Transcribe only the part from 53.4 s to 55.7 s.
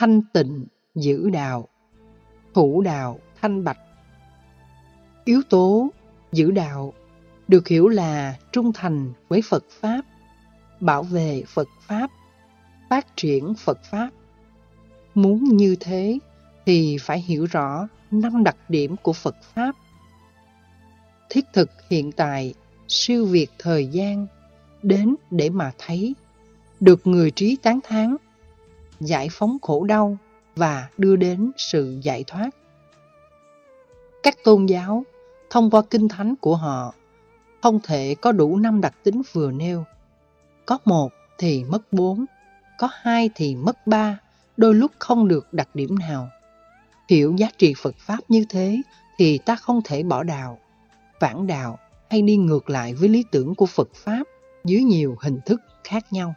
của Phật Pháp dưới nhiều hình thức